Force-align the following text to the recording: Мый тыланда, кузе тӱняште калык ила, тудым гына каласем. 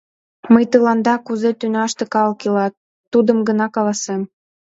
Мый 0.53 0.65
тыланда, 0.71 1.15
кузе 1.19 1.51
тӱняште 1.59 2.03
калык 2.13 2.41
ила, 2.47 2.67
тудым 3.11 3.37
гына 3.47 3.65
каласем. 3.75 4.21